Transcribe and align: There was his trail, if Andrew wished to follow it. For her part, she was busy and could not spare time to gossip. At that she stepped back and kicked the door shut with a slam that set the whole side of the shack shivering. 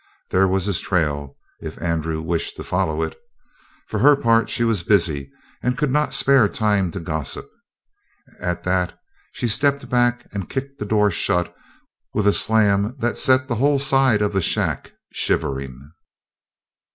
There 0.31 0.47
was 0.47 0.65
his 0.65 0.79
trail, 0.79 1.37
if 1.59 1.79
Andrew 1.79 2.23
wished 2.23 2.55
to 2.55 2.63
follow 2.63 3.03
it. 3.03 3.15
For 3.85 3.99
her 3.99 4.15
part, 4.15 4.49
she 4.49 4.63
was 4.63 4.81
busy 4.81 5.31
and 5.61 5.77
could 5.77 5.91
not 5.91 6.11
spare 6.11 6.49
time 6.49 6.91
to 6.93 6.99
gossip. 6.99 7.47
At 8.39 8.63
that 8.63 8.97
she 9.31 9.47
stepped 9.47 9.89
back 9.89 10.25
and 10.33 10.49
kicked 10.49 10.79
the 10.79 10.87
door 10.87 11.11
shut 11.11 11.55
with 12.15 12.25
a 12.25 12.33
slam 12.33 12.95
that 12.97 13.15
set 13.15 13.47
the 13.47 13.53
whole 13.61 13.77
side 13.77 14.23
of 14.23 14.33
the 14.33 14.41
shack 14.41 14.91
shivering. 15.13 15.91